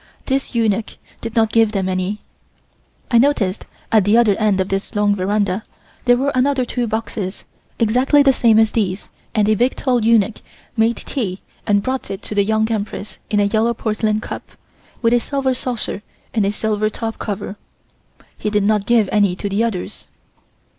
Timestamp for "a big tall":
9.47-10.03